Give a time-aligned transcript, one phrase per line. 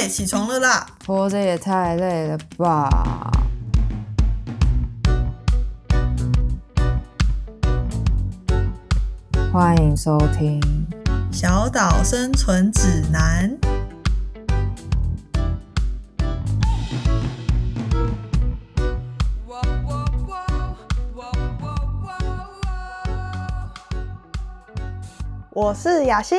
[0.00, 0.86] 哎，起床了啦！
[1.06, 2.88] 活着也太累了吧！
[9.52, 10.58] 欢迎收听
[11.30, 13.54] 《小岛生存指南》。
[25.50, 26.38] 我是雅欣，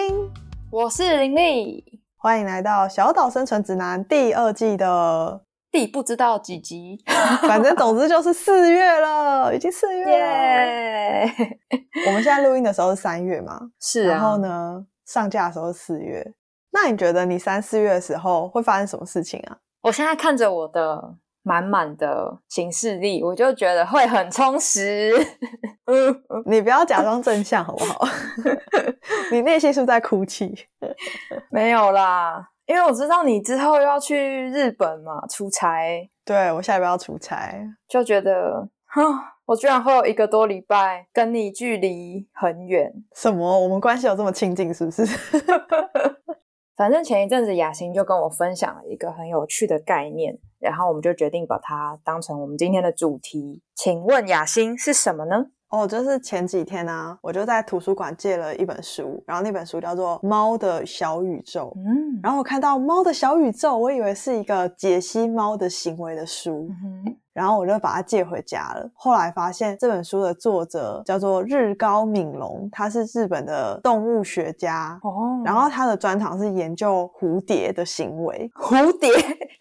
[0.72, 1.91] 我是林丽，
[2.24, 7.04] 欢迎来到《小岛生存指南》第二季的第不知道几集，
[7.42, 11.28] 反正总之就是四月了，已经四月了。
[12.06, 13.60] 我们现在录音的时候是三月嘛？
[13.82, 14.04] 是。
[14.04, 16.24] 然后呢，上架的时候是四月。
[16.70, 19.58] 那你觉得你三四月的时候会发生什么事情啊？
[19.82, 21.16] 我现在看着我的。
[21.44, 25.12] 满满的行事力，我就觉得会很充实。
[26.46, 28.06] 你不要假装正向好不好？
[29.32, 30.54] 你内心是不是在哭泣？
[31.50, 36.10] 没有啦，因为我知道你之后要去日本嘛，出差。
[36.24, 37.54] 对，我下礼拜要出差，
[37.88, 38.70] 就觉得，
[39.46, 42.92] 我居然会有一个多礼拜跟你距离很远。
[43.16, 43.60] 什么？
[43.60, 45.04] 我们关系有这么亲近，是不是？
[46.76, 53.62] 反正前一阵子雅欣就跟我分享了一个很有趣的概念，然后我们就决定把它当成我们今天的主题。
[53.76, 55.48] 请问雅欣是什么呢？
[55.72, 61.74] 哦，就是前几天呢，我就在图书馆借了一本书，然后那本书叫做《猫的小宇宙》。
[61.80, 66.70] 嗯，然后我看到《猫的小宇宙》，我以为是一个解析猫的行为的书。
[67.34, 68.92] 然后我就把它借回家了。
[68.94, 75.00] 后来发现这本书的作者叫做日高敏龙，他是日本的动物学家。
[75.02, 75.42] 哦。
[75.46, 78.52] 然后他的专长是研究蝴蝶的行为。
[78.54, 79.10] 蝴蝶？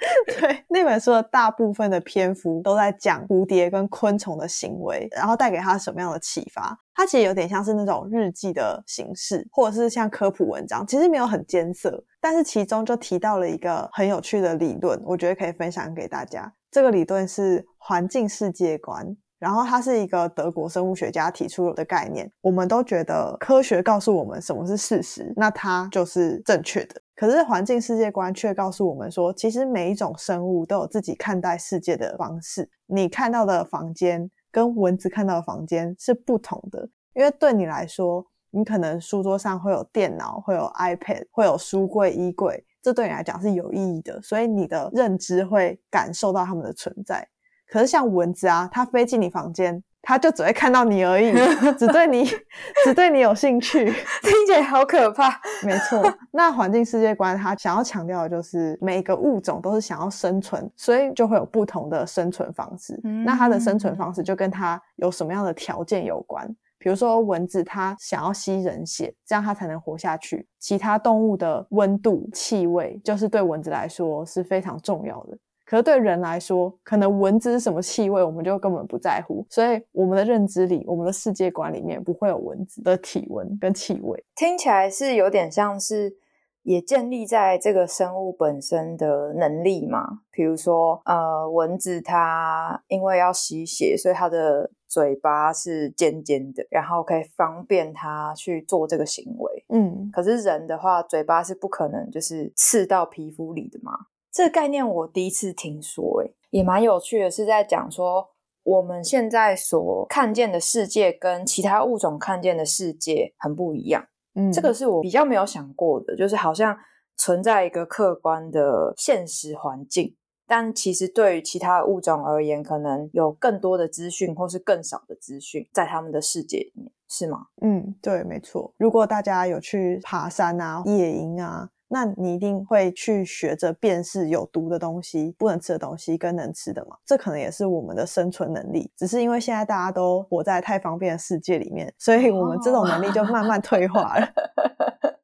[0.26, 0.64] 对。
[0.68, 6.78] 那本书的大部分的篇幅都在讲蝴蝶跟昆虫的行为，然后带给他什么样的启发。
[6.94, 16.52] 它其实有点像是那种日记的形式，或者是像科普文章，其实没有很艰涩，但是其中就提到了一个很有趣的理论，我觉得可以分享给大家。
[16.70, 22.30] 这个理论是环境世界观，然后它是一个德国生物学家提出的概念。
[22.42, 27.00] 我们都觉得科学告诉我们什么是事实，那它就是正确的。
[27.20, 32.66] 可是环境世界观却告诉我们说，其实每一种生物都有自己看待世界的方式。
[32.86, 42.64] 你看到的房间跟蚊子看到的房间是不同的，因为对你来说，你可能书桌上会有电脑，会有 iPad，会有书柜、衣柜。
[42.80, 47.28] 这对你来讲是有意义的，所以你的认知会感受到它们的存在。
[47.68, 51.32] 可是像蚊子啊，它飞进你房间，它就只会看到你而已，
[51.78, 52.24] 只对你
[52.84, 55.40] 只对你有兴趣，听起来好可怕。
[55.62, 56.02] 没错，
[56.32, 62.98] 那环境世界观它想要强调的就是每个物种都是想要生存，所以就会有不同的生存方式。
[63.24, 66.48] 那它的生存方式就跟它有什么样的条件有关。
[66.78, 70.46] 比如说蚊子，它想要吸人血，这样它才能活下去。
[70.58, 75.36] 其他动物的温度、气味，就是对蚊子来说是非常重要的。
[75.70, 79.46] 可是对人来说，可能蚊子是什么气味，我们就根本不在乎。
[79.48, 84.24] 所以我们的认知里，我们的世界观里面，不会有蚊子的体温跟气味。
[84.34, 86.16] 听起来是有点像是。
[86.62, 99.64] 也建立在这个生物本身的能力嘛，比如说，呃，蚊子它因为要吸血，所以它的嘴巴是尖尖的，然后可以方便它去做这个行为。
[99.70, 103.92] 嗯，可是人的话，嘴巴是不可能就是刺到皮肤里的嘛。
[104.32, 108.28] 这个概念我第一次听说，诶也蛮有趣的，是在讲说
[108.62, 114.06] 我们现在所看见的世界跟其他物种看见的世界很不一样。
[114.34, 116.78] 嗯，这个是我比较没有想过的，就是好像
[117.16, 120.14] 存在一个客观的现实环境，
[120.46, 127.46] 但其实对于其他物种而言，可能有更多的资讯或是更少的资讯在他们的世界里面，是吗？
[127.62, 128.72] 嗯，对，没错。
[128.76, 131.70] 如果大家有去爬山啊、野营啊。
[131.92, 136.96] 那你一定会去学着辨识有毒的东西、不能吃的东西跟能吃的嘛？
[137.04, 138.90] 这可能也是我们的生存能力。
[138.96, 144.28] 只是因为现在大家都活在太方便的世界里面，所以我们这种能力就慢慢退化了。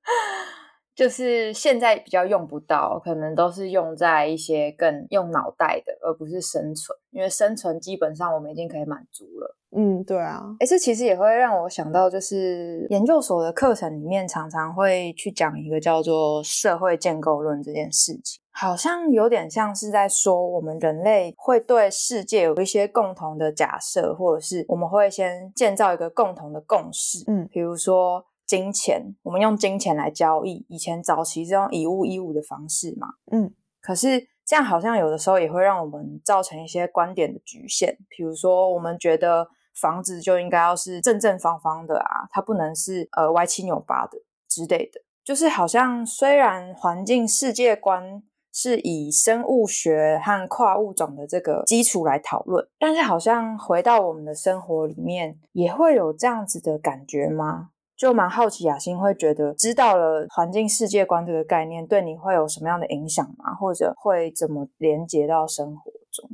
[0.96, 6.98] 就是现在比较用不到，可能都是用在一些更用脑袋的，而不是生存。
[7.10, 9.56] 因为生存基本上我们已经可以满足了。
[9.76, 10.43] 嗯，对啊。
[10.58, 27.22] 哎，这其实也会让我想到，就是研究所的课程里面常常会去讲一个叫做社会建构论这件事情，好像有点像是在说我们人类会对世界有一些共同的假设，或者是我们会先建造一个共同的共识。
[27.26, 28.25] 嗯，比如说。
[28.46, 30.64] 金钱，我们用金钱来交易。
[30.69, 37.98] 以前早期是用以物易物的方式嘛，嗯，可是这样好像有的时候也会让我们造成一些观点的局限。
[38.08, 39.48] 比如说，我们觉得
[39.81, 45.00] 房子就应该要是正正方方的啊，它不能是呃歪七扭八的之类的。
[45.25, 48.22] 就是好像虽然环境世界观
[48.52, 57.70] 是以生物学和跨物种的这个基础来讨论，但是好像回到我们的生活里面，也会有这样子的感觉吗？
[57.96, 63.54] 就蛮好奇，雅欣会觉得知道了环境世界观这个概念，对你会有什么样的影响吗？
[63.54, 66.28] 或者会怎么连接到生活中？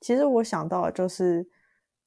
[0.00, 1.46] 其实我想到的就是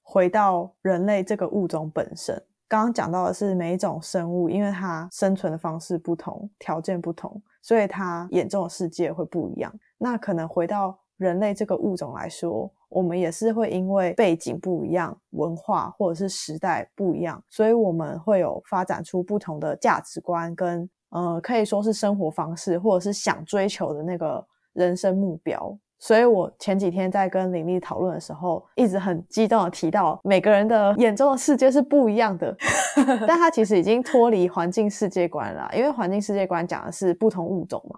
[0.01, 2.41] 回到人类这个物种本身。
[2.67, 9.71] 刚刚讲到的是每一种生物，因为它生存的方式不同，条件不同，所以它眼中的世界会不一样。
[9.97, 25.78] 那可能回到人类这个物种来说，我们也是会因为背景不一样、文化或者是时代不一样，所以我们会有发展出不同的价值观跟呃，可以说是生活方式，或者是想追求的那个人生目标。
[26.00, 32.54] 所以我前几天在跟林丽讨论的时候，一直很激动的提到，每个人的眼中的世界是不一样的，
[33.25, 37.98] 但他其实已经脱离环境世界观了，因为环境世界观讲的是不同物种嘛。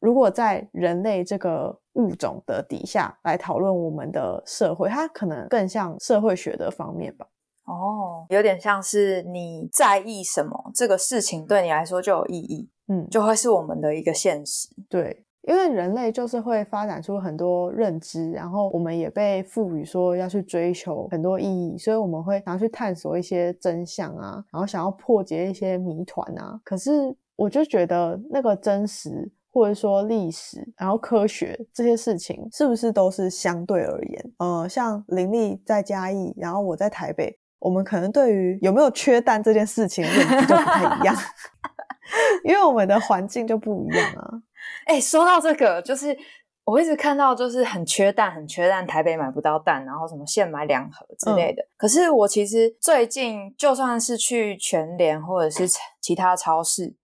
[0.00, 7.26] 嗯，如果在人类这个物种的底下来讨论我们的社会，它可能更像社会学的方面吧。
[7.64, 14.68] 哦，有点像是你在意什么，这个事情对你来说就有意义，嗯，就会是我们的一个现实。
[14.88, 15.24] 对。
[15.42, 26.60] 因为人类就是会发展出很多认知，然后我们也被赋予说要去追求很多意义，所以我们会拿去探索一些真相啊，然后想要破解一些谜团啊。
[26.62, 34.32] 可是我就觉得那个真实或者说历史，然后科学这些事情，是不是都是相对而言？
[34.38, 41.16] 呃，像林立在嘉义，然后我在台北，我们可能对于有没有缺蛋这件事情认知就不太一样，
[42.44, 44.30] 因为我们的环境就不一样啊。
[44.86, 46.16] 哎，说到这个，就是
[46.64, 51.66] 我一直看到，就是很缺蛋，很缺蛋，台北买不到蛋，然后什么现买两盒之类的。
[51.76, 55.66] 可是我其实最近就算是去全联或者是
[56.00, 56.94] 其他超市，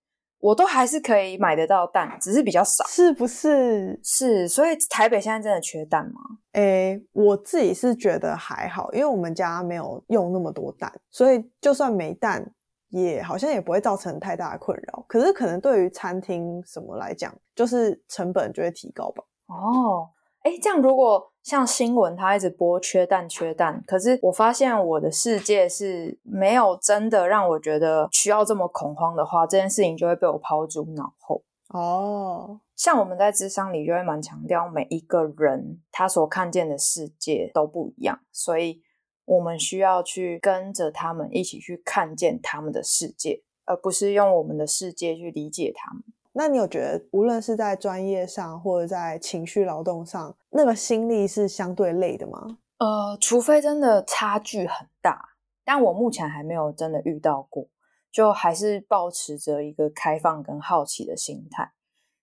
[0.45, 3.99] 我都还是可以买得到蛋，只是比较少，是不是？
[4.03, 6.21] 是，所以台北现在真的缺蛋吗？
[6.53, 12.55] 哎，我自己是觉得还好，因为我们家没有用那么多蛋，所以就算没蛋。
[12.91, 19.25] 也好像也不会造成太大的困扰，可是可能对于餐厅什么来讲，就是成本就会提高吧。
[19.47, 20.09] 哦，
[20.45, 31.45] 哎，这样如果像新闻它一直播缺蛋缺蛋，可是我发现我的世界是没有真的让我觉得需要这么恐慌的话，这件事情就会被我抛诸脑后。
[31.69, 38.83] 哦，像我们在智商里就会蛮强调，每一个人他所看见的世界都不一样，所以。
[39.27, 46.03] 我们需要去跟着他们一起去看见他们的世界，而不是用我们的世界去理解他们。
[46.35, 52.59] 那你有觉得，无论是在专业上或者在情绪劳动上，那个心力是相对累的吗？
[52.79, 55.31] 呃，除非真的差距很大，
[55.65, 57.67] 但我目前还没有真的遇到过，
[58.13, 61.73] 就还是保持着一个开放跟好奇的心态。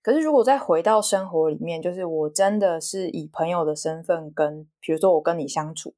[0.01, 5.93] 可是如果再回到生活里面，就是我真的是以朋友的身份跟，比如说我跟你相处。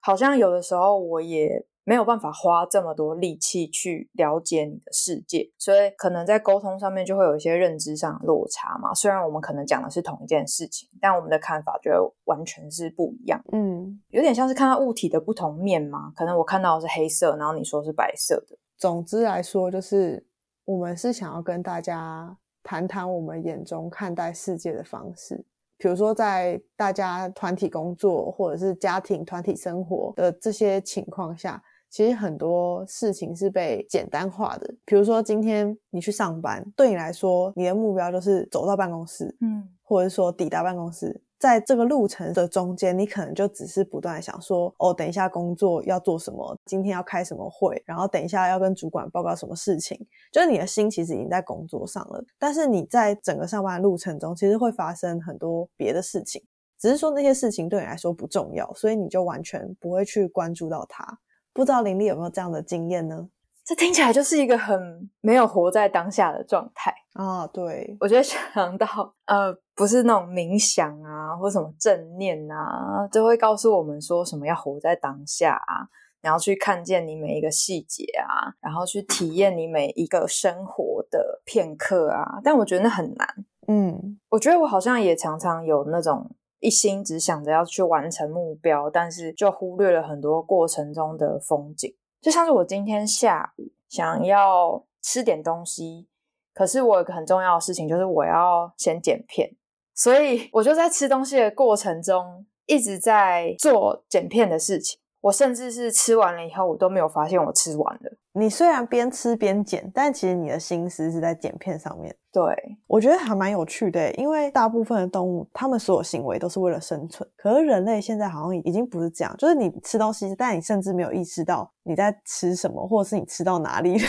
[0.00, 8.92] 好像有的时候我也没有办法花这么多力气去了解你的世界，所以可能在沟通上面就会有一些认知上的落差嘛。
[8.92, 13.42] 虽然我们可能讲的是同一件事情，但我们的看法就完全是不一样。
[13.52, 16.12] 嗯，有点像是看到物体的不同面嘛。
[16.14, 18.58] 可能我看到的是黑色，然后你说是白色的。
[18.76, 20.26] 总之来说，就是
[20.66, 25.42] 我们是想要跟大家谈谈我们眼中看待世界的方式。
[25.78, 34.74] 比如说，在大家团体工作或者是家庭团体生活的这些情况下，其实很多事情是被简单化的。
[34.84, 41.20] 比如说，今天你去上班，对你来说，你的目标就是走到办公室，嗯，或者说抵达办公室。
[41.38, 49.96] 在这个路程的中间，你可能就只是不断想说，哦，等一下工作要做什么，今天要开什么会，然后等一下要跟主管报告什么事情，
[50.32, 52.24] 就是你的心其实已经在工作上了。
[52.40, 56.42] 但是你在整个上班路程中，其实会发生很多别的事情，
[56.76, 61.20] 只是说那些事情对你来说不重要，所以你就完全不会去关注到它。
[61.58, 63.28] 不知道林丽有没有这样的经验呢？
[63.64, 67.44] 这听起来就是一个很没有活在当下的状态啊！
[67.48, 68.86] 对，我觉得想到
[69.26, 82.38] 呃，不是那种冥想啊，或什么正念啊，就会告诉我们说什么要活在当下啊，然后去看见你每一个细节啊，然后去体验你每一个生活的片刻啊。
[82.44, 83.28] 但我觉得那很难。
[83.66, 91.94] 嗯，我觉得我好像也常常有那种一心只想着要去完成目标，但是就忽略了很多过程中的风景。
[92.20, 96.08] 就像是我今天下午想要吃点东西，
[96.52, 99.48] 可是我有个很重要的事情，就是我要先剪片，
[99.94, 104.98] 所以我就在吃东西的过程中一直在做剪片的事情。
[105.20, 108.12] 我甚至是吃完了以后，我都没有发现我吃完了。
[108.32, 112.14] 你虽然边吃边剪，但其实你的心思是在剪片上面。
[112.32, 112.44] 对，
[112.86, 117.28] 我觉得还蛮有趣的，因为大部分的动物，它们所有行为都是为了生存。
[117.36, 124.06] 可是人类现在好像已经不是这样，就是你吃东西，但你甚至没有意识到你在吃什么，或者是你吃到哪里了。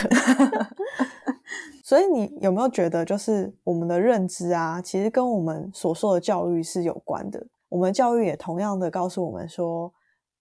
[1.83, 7.43] 所以你有没有觉得，就是我们的认知啊，其实跟我们所受的教育是有关的？
[7.67, 9.91] 我们教育也同样的告诉我们说，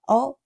[0.09, 0.37] 哦。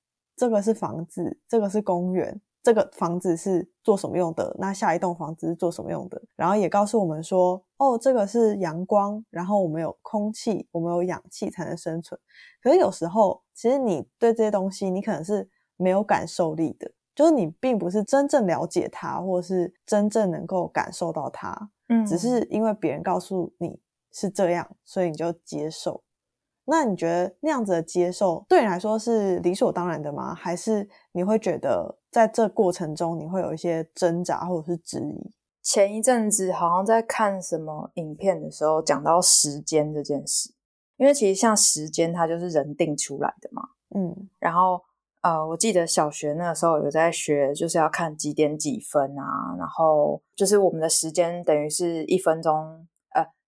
[0.43, 4.53] 这个是房子，这个是公园，这个房子是做什么用的？
[4.59, 6.21] 那下一栋房子是做什么用的？
[6.35, 12.21] 然后也告诉我们说，哦，这个是阳光，然后我们有空气，我们有氧气才能生存。
[12.61, 23.79] 可是有时候，其实你对这些东西，你可能是没有感受力的，就是你并不是真正了解它，或者是真正能够感受到它，嗯，只是因为别人告诉你
[24.11, 26.03] 是这样，所以你就接受。
[26.65, 30.33] 那你觉得那样子的接受对你来说是理所当然的吗？
[30.35, 35.33] 还是你会觉得在这过程中你会有一些挣扎或者是质疑？
[35.61, 40.53] 前一阵子好像在看什么影片的时候讲到时间这件事，
[40.97, 43.63] 因为其实像时间它就是人定出来的嘛，
[43.95, 44.81] 嗯，然后
[45.23, 52.87] 呃，我记得小学那个时候有在学，就是要看几点几分啊，然后就是我们的时间等于是一分钟。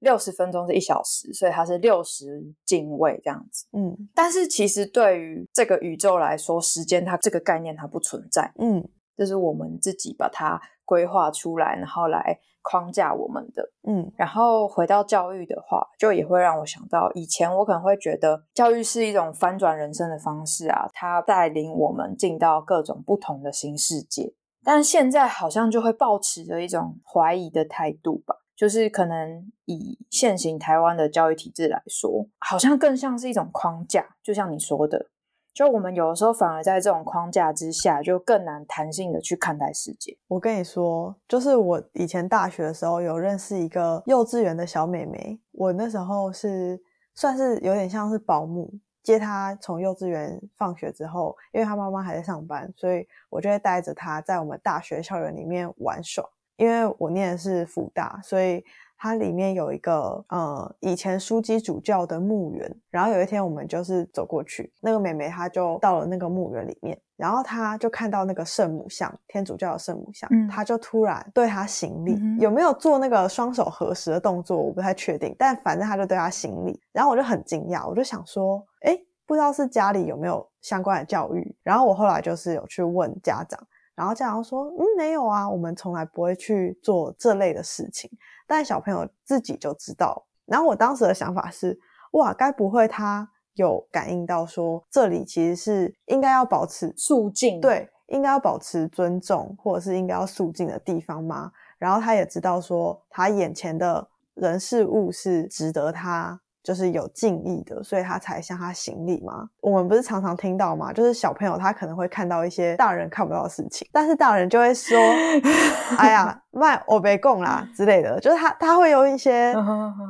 [0.05, 3.67] 六十分钟是一小时，所以它是六十进位这样子。
[3.73, 8.53] 嗯，但是其实对于这个宇宙来说，时间它这个概念它不存在。
[8.59, 13.69] 嗯，这是我们自己把它规划出来，然后来框架我们的。
[13.89, 24.35] 嗯，然后回到教育的话，就也会让我想到以前我可能会觉得教育是一种翻转人生的方式啊，它带领我们进到各种不同的新世界。
[24.63, 28.37] 但现在好像就会抱持着一种怀疑的态度吧。
[28.57, 35.07] 就是可能以现行台湾的教育体制来说，好像更像是一种框架，就像你说的，
[35.53, 40.17] 就我们有的时候反而在这种框架之下，就更难弹性的去看待世界。
[40.29, 46.81] 我跟你说，就是我以前大学的时候有认识一个幼稚园的小妹妹，我那时候是
[47.15, 56.25] 算是有点像是保姆，接她从幼稚园放学之后，因为她妈妈还在上班，所以我就会带着她在我们大学校园里面玩耍。
[56.57, 58.65] 因为我念的是福大，所以
[58.97, 62.77] 它里面有一个呃以前枢机主教的墓园。
[62.91, 76.81] 然后有一天我们就是走过去，那个妹妹她就到了那个墓园里面，然后她就看到那个圣母像，天主教的圣母像，她就突然对她行礼，有没有做那个双手合十的动作，我不太确定，但反正她就对她行礼。
[76.93, 78.97] 然后我就很惊讶，我就想说，哎，
[79.27, 81.55] 不知道是家里有没有相关的教育。
[81.65, 83.59] 然后我后来就是有去问家长。
[83.95, 88.11] 然后家长说：“嗯，没有啊，我们从来不会去做这类的事情。
[88.47, 90.25] 但小朋友自己就知道。
[90.47, 91.79] 然后我当时的想法是：
[92.13, 101.53] 哇，该不会他有感应到说这里其实是应该要保持肃静，对，应该要保持尊重，或者是应该要肃静的地方吗？
[101.79, 109.47] 然后他也知道说他眼前的人事物是值得他。”就是有敬意的，所以他才向他行礼嘛。
[109.61, 110.91] 我们不是常常听到吗？
[110.95, 114.99] 就是小朋友他可能会看到一些大人看不到的事情，但是大人就会说：
[115.99, 119.55] “哎呀，卖我被供啦之类的。”就是他他会用一些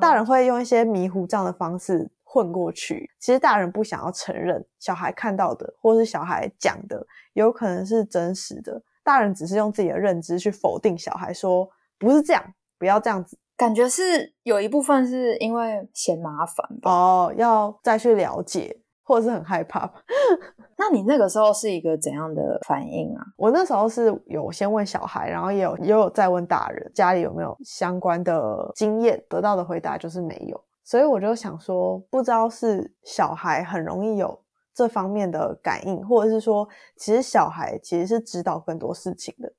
[0.01, 3.11] 大人会用一些迷糊这样的方式混过去。
[3.19, 8.81] 其实大人不想要承认小孩看到的，或是小孩讲的，有可能是真实的。
[9.03, 11.69] 大人只是用自己的认知去否定小孩，说
[11.99, 12.45] 不是这样，
[12.79, 13.37] 不要这样子。
[13.57, 16.91] 感觉是有一部分是因为嫌麻烦吧？
[16.91, 19.95] 哦，要再去了解，或者是很害怕吧。
[20.77, 23.25] 那你那个时候是一个怎样的反应啊？
[23.37, 30.61] 我那时候是有先问小孩，然后也有也有再问大人，家里有没有相关的经验，得到的回答就是没有。
[30.83, 34.39] 所以我就想说，不知道是小孩很容易有
[34.75, 39.51] 这方面的感应，或者是说，其实小孩其实是知道更多事情的。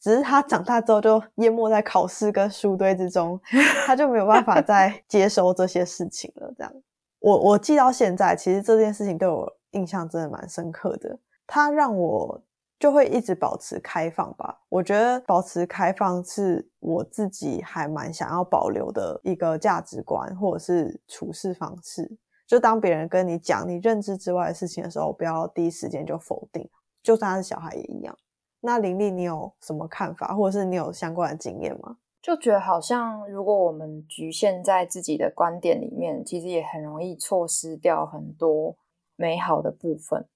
[0.00, 3.38] 只是他长大之后就淹没在考试跟书堆之中，
[3.86, 6.52] 他就没有办法再 接收这些事情了。
[6.56, 6.72] 这样，
[7.18, 11.18] 我我记到现在，其实这件事情对我印象真的蛮深刻的。
[11.46, 12.40] 他让我
[12.78, 14.58] 就会一直保持开放吧。
[14.68, 22.10] 我觉得保持开放是我自己还蛮想要保留的一个价值观或者是处事方式。
[22.46, 26.66] 就当别人跟你讲你认知之外的事情的时候，不要第一时间就否定，
[27.02, 28.16] 就算他是小孩也一样。
[28.60, 31.96] 那林丽，你有什么看法，或者是你有相关的经验吗？
[32.20, 38.76] 就觉得好像，如果我们局限在自己的观点里面，其实也很容易错失掉很多
[39.16, 40.28] 美好的部分。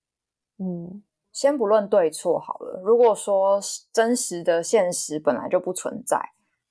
[0.56, 2.80] 嗯，先不论对错好了。
[2.82, 3.60] 如果说
[3.92, 6.18] 真实的现实本来就不存在，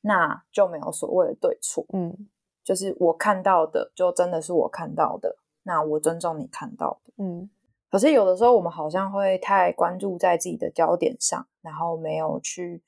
[0.01, 1.85] 那就没有所谓的对错。
[1.93, 2.27] 嗯，
[2.63, 5.37] 就是我看到的，就真的是我看到的。
[5.61, 7.13] 那我尊重你看到的。
[7.23, 7.49] 嗯。
[7.93, 12.81] 可是有的时候我们好像会太关注在自己的焦点上，然后没有去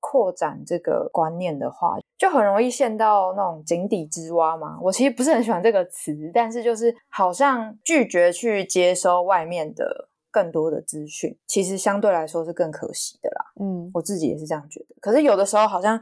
[0.00, 4.78] 扩展这个观念的话，就很容易陷到那种井底之蛙嘛。
[4.82, 13.52] 我其实不是很喜欢这个词，但是就是好像拒绝去接收外面的更多的资讯，其实相对来说是更可惜的啦。
[13.62, 14.94] 嗯，我自己也是这样觉得。
[15.00, 15.98] 可是有的时候好像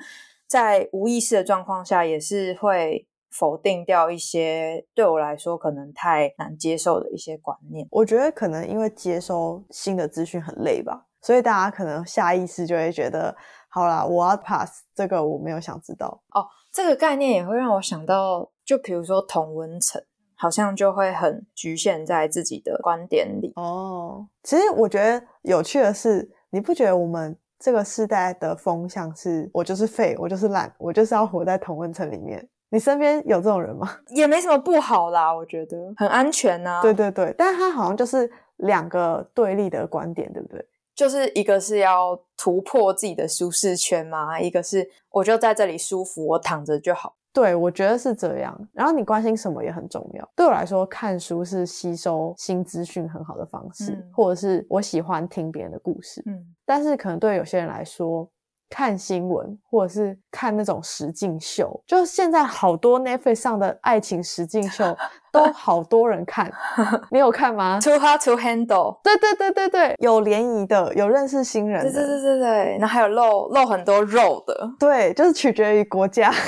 [0.48, 7.86] 在无意识的状况下，也是会否定掉一些对我来说可能太难接受的一些观念。
[7.90, 13.36] 我觉得可能因为接收新的资讯很累吧，所以大家可能下意识就会觉得，
[13.68, 16.22] 好啦，我要 pass 这个，我没有想知道。
[16.34, 20.02] 哦，这个概念也会让我想到，就比如说同温层，
[20.34, 23.52] 好像就会很局限在自己的观点里。
[23.56, 32.48] 哦，其实我觉得有趣的是，你不觉得我们这个世代的风向是，我就是废，我就是懒，我就是要活在同温层里面？
[32.70, 33.88] 你身边有这种人吗？
[34.14, 40.64] 也没什么不好啦，我觉得很安全呐、对对对，但是他好像就是两个对立的观点，对不对？
[40.94, 47.14] 就是一个是要突破自己的舒适圈嘛，一个是我就在这里舒服，我躺着就好。
[47.32, 48.68] 对，我觉得是这样。
[48.72, 50.28] 然后你关心什么也很重要。
[50.34, 56.20] 对我来说，看书是吸收新资讯很好的方式，嗯或者是我喜欢听别人的故事。
[56.26, 58.28] 嗯，但是可能对有些人来说，
[58.70, 64.96] 看新闻或者是看那种实境秀，就现在好多 Netflix 上的爱情实境秀
[65.32, 66.50] 都好多人看，
[67.10, 68.98] 你有看吗？too hard to handle。
[69.02, 76.32] 对对对对对，有联谊的，有认识新人的，对对对对对，然后还有露露很多肉的，对，就是取决于国家。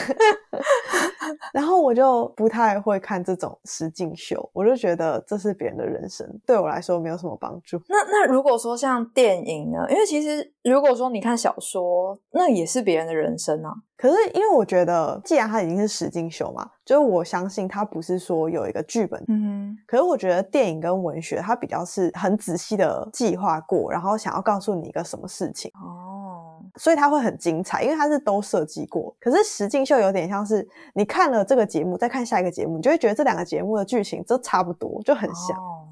[1.53, 7.81] 然后我就不太会看这种实境秀，我就觉得这是别人的人生，对我来说没有什么帮助。
[7.89, 9.87] 那那如果说像电影呢？
[9.91, 13.73] 因为其实如果说你看小说，那也是别人的人生啊。
[14.01, 19.23] 可是因为我觉得，既然它已经是实境秀嘛，就是我相信它不是说有一个剧本。
[19.29, 25.71] 嗯可是我觉得电影跟文学，它比较是很仔细的计划过，然后想要告诉你一个什么事情。
[25.75, 29.15] 哦，所以它会很精彩，因为它是都设计过。
[29.21, 35.59] 可是实境秀有点像是你看了这个节目，再看下一个节目，你就会觉得这两个节目的剧情都差不多，就很像。
[35.59, 35.89] 哦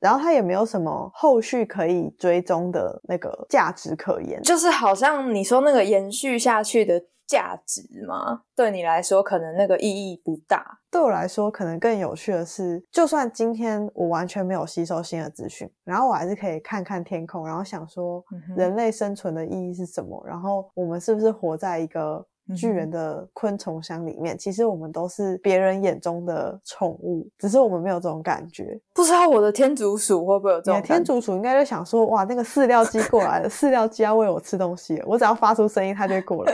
[0.00, 4.38] 然后它也没有什么后续可以追踪的那个价值可言。
[4.42, 10.78] 就是好像你说那个延续下去的价值吗，对你来说可能那个意义不大。
[10.90, 18.24] 对我来说，可能更有趣的是，就算今天我完全没有吸收新的资讯，然后我还是可以看看天空，然后想说
[18.56, 24.38] 人类生存的意义是什么，然后我们是不是活在一个巨人的昆虫箱里面？
[24.38, 28.78] 其实我们都是别人眼中的宠物，只是我们没有这种感觉。
[28.92, 36.52] 不知道我的天竺鼠会不会有这种感觉竺鼠应该就想说，哇，那个饲料机过来了， 饲料机要喂我吃东西了，我只要发出声音，它就会过来。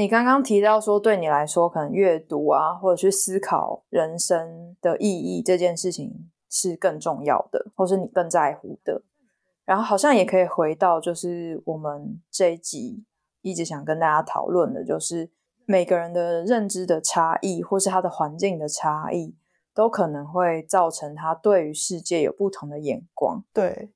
[0.00, 9.02] 你刚刚提到说，对你来说，可能阅读啊，或者去思考人生的意义这件事情是更重要的，或是你更在乎的。
[9.66, 13.04] 然后好像也可以回到，就是我们这一集
[13.42, 15.30] 一直想跟大家讨论的，就是
[15.66, 19.36] 每个人的认知的差异，或是他的环境的差异，
[19.74, 23.44] 都可能会造成他对于世界有不同的眼光。
[23.52, 23.90] 对，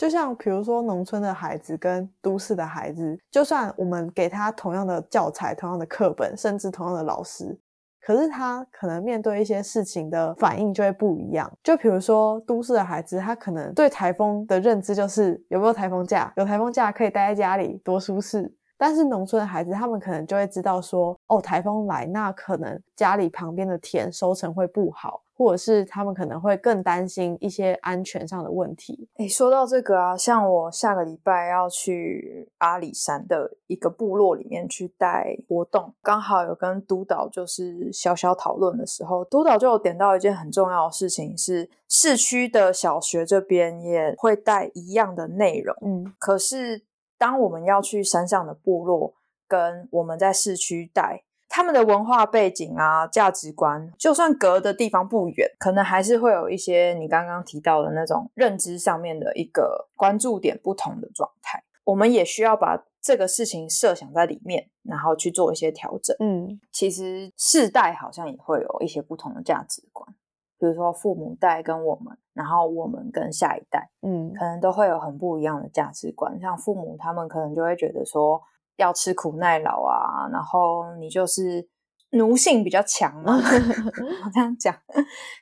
[0.00, 7.54] 就像比如说农村的孩子跟都市的孩子，就算我们给他同样的教材、同样的课本，甚至同样的老师，
[8.00, 11.52] 可是他可能面对一些事情的反应就会不一样。
[11.62, 18.50] 就比如说都市的孩子，他可能对台风的认知就是有没有台风假，有台风假可以待在家里多舒适。
[18.78, 29.08] 但是农村的孩子，他们可能就会知道说，哦，台风来，那可能家里旁边的田收成会不好，或者是他们可能会更担心一些安全上的问题。
[29.16, 46.82] 诶，说到这个啊，像我下个礼拜要去阿里山的一个部落里面去带活动，刚好有跟督导就是小小讨论的时候，督导就有点到一件很重要的事情是，市区的小学这边也会带一样的内容，嗯，可是
[47.16, 49.14] 当我们要去山上的部落，
[49.48, 51.22] 跟我们在市区带。
[51.52, 61.62] 他们的文化背景啊、价值观，就算隔的地方不远，可能还是会有一些你刚刚提到的那种认知上面的一个关注点不同的状态。
[61.82, 66.16] 我们也需要把这个事情设想在里面，然后去做一些调整。
[66.20, 70.08] 嗯，其实世代好像也会有一些不同的价值观，
[70.56, 76.38] 比如说父母代跟我们，然后我们跟下一代，嗯，可能都会有很不一样的价值观。
[76.40, 78.40] 像父母他们可能就会觉得说
[78.80, 81.68] 要吃苦耐劳啊，然后你就是
[82.10, 84.74] 奴性比较强嘛，我 这样讲。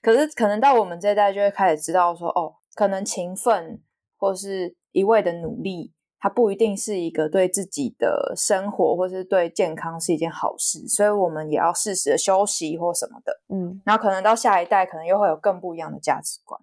[0.03, 3.81] 可是可能到我们这一代就会开始知道说，哦，可能勤奋
[4.19, 5.95] 或是一味的努力。
[6.21, 13.41] 它不一定是一个对自己的生活或是对健康是一件好事，所以我们也要适时的休息或什么的。
[13.47, 16.61] 嗯，然后可能到下一代，可能又会有更不一样的价值观。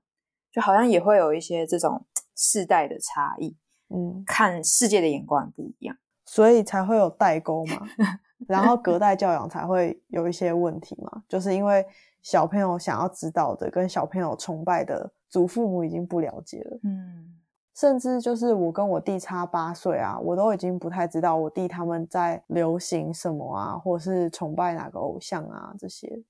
[0.52, 3.56] 就好像也会有一些这种世代的差异，
[3.88, 7.82] 嗯，看世界的眼光不一样，所以才会有代沟嘛，
[8.48, 11.86] 然后隔代教养才会有一些问题嘛，就是因为
[12.22, 17.32] 小朋友想要知道的跟小朋友崇拜的祖父母已经不了解了，嗯
[17.76, 26.24] 甚至就是我跟我弟差八岁啊，我都已经不太知道我弟他们在流行什么啊，或者是崇拜哪个偶像啊这些。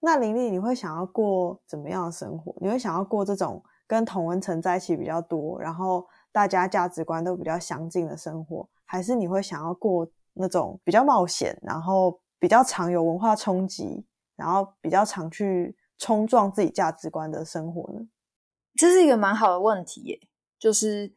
[0.00, 2.54] 那林丽，你会想要过怎么样的生活？
[2.60, 18.08] 你会想要过这种跟同温层在一起比较多，然后大家价值观都比较相近的生活，还是你会想要过那种比较冒险，然后比较常有文化冲击，然后比较常去冲撞自己价值观的生活呢？
[18.74, 20.20] 这是一个蛮好的问题耶。
[20.58, 21.14] 就是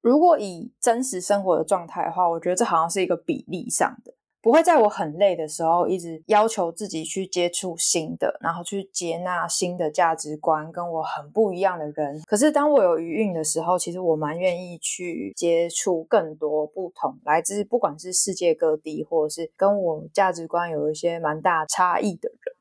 [0.00, 12.20] 如果以真实生活的状态的话，我觉得这好像是一个比例上的，不会在我很累的时候一直要求自己去接触新的，然后去接纳新的价值观跟我很不一样的人。
[12.26, 22.56] 可是当我有余韵的时候，其实我蛮愿意去接触更多不同来自不管是世界各地，或者是跟我价值观有一些蛮大差异的人。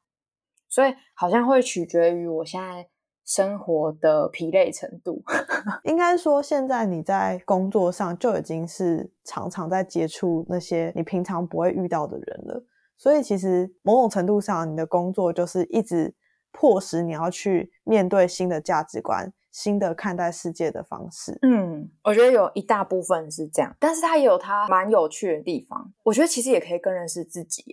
[0.70, 2.88] 所以好像会取决于我现在。
[3.26, 5.24] 生活的疲累程度，
[5.86, 12.64] 应该说，现在你在工作上就已经是常常在接触那些你平常不会遇到的人了。
[12.98, 16.14] 所以，其实某种程度上，你的工作就是一直
[16.52, 21.40] 迫使你要去面对新的价值观、新的看待世界的方式。
[21.42, 25.92] 嗯，我觉得有一大部分是这样，但是它也有它蛮有趣的地方。
[26.04, 27.64] 我觉得其实也可以更认识自己。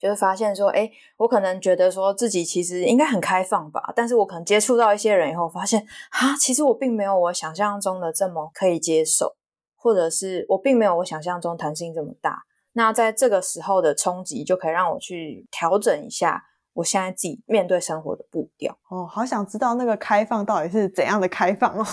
[0.00, 5.80] 就是发现说，哎，我可能觉得说自己其实应该很开放吧，但是我可能接触到一些人以后，发现
[6.10, 9.34] 啊，其实我并没有我想象中的这么可以接受，
[9.76, 12.44] 或者是我并没有我想象中弹性这么大。
[12.74, 18.78] 那在这个时候的冲击，就可以让我去调整一下我现在自己面对生活的步调。
[18.90, 21.84] 哦，好想知道那个开放到底是怎样的开放哦。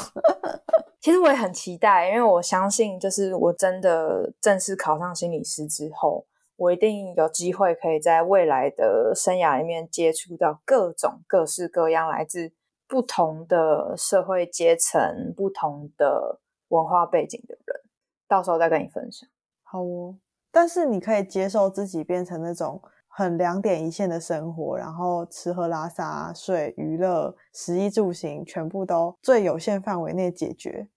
[1.01, 6.23] 其实我也很期待，因为我相信，就是我真的正式考上心理师之后。
[6.57, 12.53] 我一定有机会可以在未来的生涯里面接触到各种各式各样来自
[12.87, 16.39] 不同的社会阶层、不同的
[16.69, 17.81] 文化背景的人，
[18.27, 19.27] 到时候再跟你分享。
[19.63, 20.15] 好哦，
[20.51, 30.87] 但是你可以接受自己变成那种很两点一线的生活，然后吃喝拉撒睡娱乐、食衣住行全部都最有限范围内解决，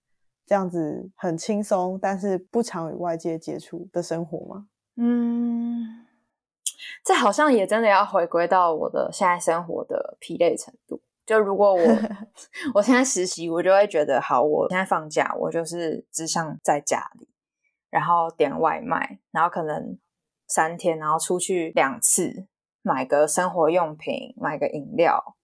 [0.46, 4.68] 这样子很轻松，但是不常与外界接触的生活吗？
[4.98, 6.04] 嗯，
[7.04, 11.00] 这好像也真的要回归到我的现在生活的疲累程度。
[11.24, 11.80] 就如果我
[12.74, 17.28] 我现在实习，我就会觉得好，我现在放假，我就是只想在家里，
[17.90, 19.98] 然后点外卖，然后可能
[20.46, 22.46] 三天，然后出去两次，
[22.82, 25.36] 买个生活用品，买个饮料，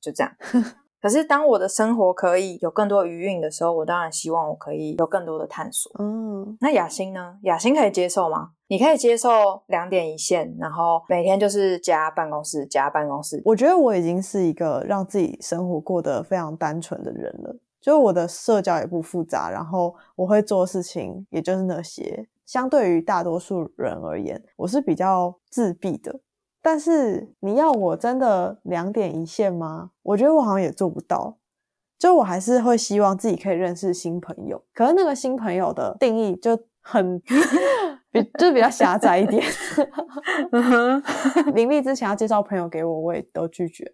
[0.00, 0.32] 就这样。
[1.02, 5.90] 可是，当我的生活可以有更多余韵的时候，我当然希望我可以有更多的探索。
[5.98, 7.40] 嗯，那雅欣呢？
[7.42, 8.52] 雅欣可以接受吗？
[8.72, 9.28] 你可以接受
[9.66, 13.42] 两点一线，然后每天就是加办公室，加办公室。
[13.44, 22.26] 我觉得我已经是一个让自己生活过得非常单纯的人了，就是我的社交也不复杂，然后我会做事情，也就是那些。
[22.46, 26.20] 相对于大多数人而言，我是比较自闭的。
[26.62, 29.90] 但是你要我真的两点一线吗？
[30.02, 31.36] 我觉得我好像也做不到。
[31.98, 37.22] 就我还是会希望自己可以认识新朋友，可是那个新朋友的定义就很
[38.12, 39.42] 比就是比较狭窄一点。
[41.54, 43.90] 林立之前要介绍朋友给我，我也都拒绝。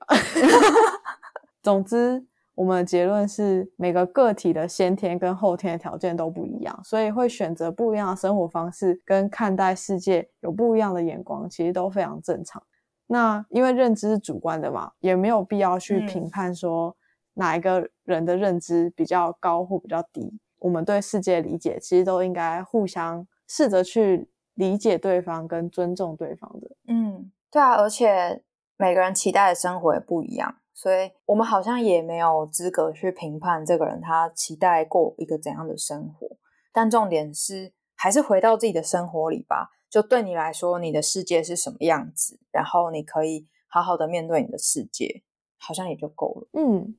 [1.63, 2.27] 总之。
[2.55, 12.61] 我们的结论是，每个个体的先天跟后天的条件都不一样，所以会选择不一样的生活方式，跟看待世界有不一样的眼光，其实都非常正常。
[13.07, 16.97] 那因为认知是主观的嘛，也没有必要去评判说
[17.35, 20.29] 哪一个人的认知比较高或比较低。
[20.59, 26.77] 我们对世界理解，其实都应该互相试着去理解对方跟尊重对方的。
[26.87, 28.45] 嗯，对啊，而且
[28.77, 30.57] 每个人期待的生活也不一样。
[30.73, 36.37] 所以我们好像也没有资格去评判这个人他期待过一个怎样的生活，
[36.73, 39.71] 但重点是还是回到自己的生活里吧。
[39.91, 45.25] 就对你来说，你的世界是什么样子，然后你可以好好的面对你的世界，
[45.57, 46.49] 好像也就够了。
[46.53, 46.95] 嗯，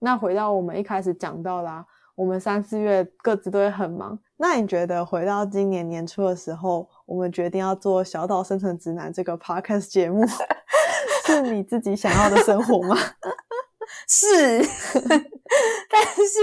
[0.00, 4.18] 那回到我们一开始讲到啦，我们三四月各自都会很忙。
[4.36, 10.26] 那你觉得回到今年年初的时候，我们决定要做《小岛生存指南》这个 podcast 节目？
[11.26, 12.96] 是你自己想要的生活吗？
[14.08, 14.58] 是，
[15.90, 16.38] 但是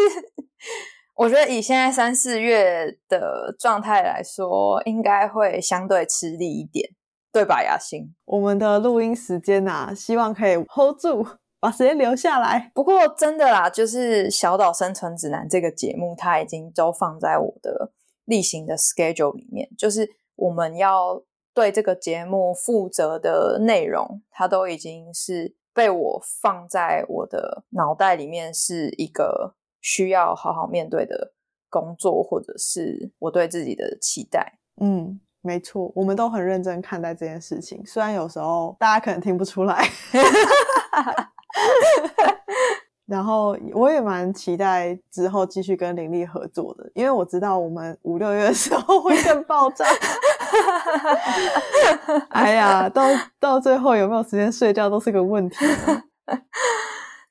[1.15, 6.89] 我觉得以现在三四月的状态来说，应该会相对吃力一点，
[7.31, 7.61] 对吧？
[7.61, 11.25] 雅欣，我们的录音时间呐，希望可以 hold 住，
[11.61, 12.71] 把时间留下来。
[12.73, 17.91] 不过真的啦，就是《小岛生存指南》这个节目，它已经都放在我的
[18.25, 31.33] 例行的 schedule 里面，就是我们要对这个节目负责的内容，它都已经是被我放在我的脑袋里面，是一个需要好好面对的
[31.69, 34.57] 工作，或者是我对自己的期待。
[34.79, 39.87] 嗯，没错，我们都很认真看待这件事情，虽然有时候大家可能听不出来。
[43.07, 49.85] 然后我也蛮期待之后继续跟林立合作的，因为我知道我们五六月的时候会更爆炸。
[52.29, 53.03] 哎呀，到
[53.37, 55.57] 到最后有没有时间睡觉都是个问题。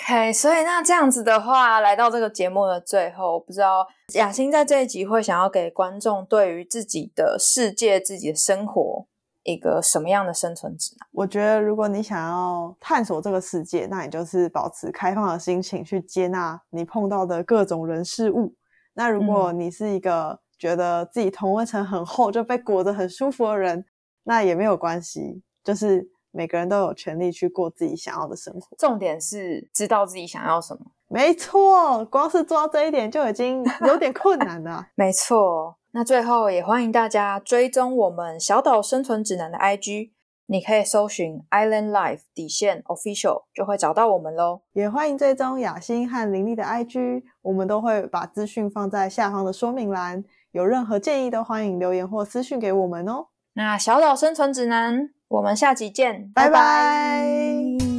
[0.02, 9.06] OK，所以那这样子的话，来到这个节目的最后，不知道雅欣在这一集会想要给观众对于自己的世界、自己的生活。
[9.42, 11.06] 一个什么样的生存指南？
[11.12, 18.54] 我觉得，如果你想要探索这个世界，那你就是保持开放的心情去接纳你碰到的各种人事物。
[18.94, 23.84] 那如果你是一个觉得自己同温层很厚，就被裹得很舒服的人，
[24.24, 25.42] 那也没有关系。
[25.62, 28.76] 就是每个人都有权利去过自己想要的生活。
[28.78, 30.80] 重点是知道自己想要什么。
[31.08, 34.88] 没错，光是做到这一点就已经有点困难了。
[34.94, 35.76] 没错。
[35.92, 40.12] 那最后也欢迎大家追踪我们小岛生存指南的 IG，
[40.46, 44.60] 你可以搜寻 Island Life 底线 Official 就会找到我们喽。
[44.72, 50.24] 也欢迎追踪雅欣和林丽的 IG，我们都会把资讯放在下方的说明栏。
[50.52, 53.26] 有任何建议都欢迎留言或私讯给我们哦。
[53.54, 57.89] 那小岛生存指南，我们下集见，拜拜。